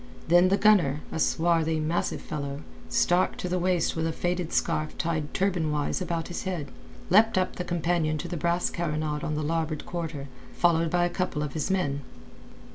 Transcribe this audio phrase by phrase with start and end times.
[0.29, 4.97] Then the gunner, a swarthy, massive fellow, stark to the waist with a faded scarf
[4.97, 6.71] tied turban wise about his head,
[7.11, 11.09] leapt up the companion to the brass carronade on the larboard quarter, followed by a
[11.11, 12.01] couple of his men.